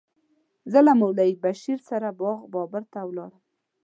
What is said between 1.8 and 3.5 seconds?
سره باغ بابر ته ولاړم.